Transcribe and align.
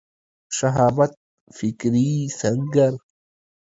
شهامت 0.57 1.11
فکري 1.57 2.11
سنګر 2.39 2.93